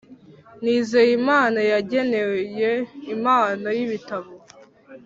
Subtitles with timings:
[0.63, 2.69] nizeyimana yageneye
[3.13, 4.29] impano y’ibitabo